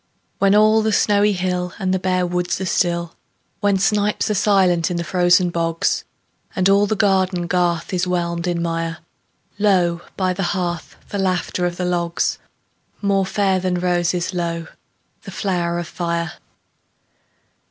When 0.39 0.55
all 0.55 0.81
the 0.81 0.91
snowy 0.91 1.33
hill 1.33 1.75
And 1.77 1.93
the 1.93 1.99
bare 1.99 2.25
woods 2.25 2.59
are 2.59 2.65
still; 2.65 3.13
When 3.59 3.77
snipes 3.77 4.31
are 4.31 4.33
silent 4.33 4.89
in 4.89 4.97
the 4.97 5.03
frozen 5.03 5.51
bogs, 5.51 6.05
And 6.55 6.67
all 6.67 6.87
the 6.87 6.95
garden 6.95 7.45
garth 7.45 7.93
is 7.93 8.07
whelmed 8.07 8.47
in 8.47 8.63
mire, 8.63 8.97
Lo, 9.59 10.01
by 10.17 10.33
the 10.33 10.41
hearth, 10.57 10.95
the 11.09 11.19
laughter 11.19 11.67
of 11.67 11.77
the 11.77 11.85
logs— 11.85 12.39
More 12.99 13.27
fair 13.27 13.59
than 13.59 13.75
roses, 13.75 14.33
lo, 14.33 14.65
the 15.21 15.29
flowers 15.29 15.81
of 15.81 15.87
fire! 15.89 16.33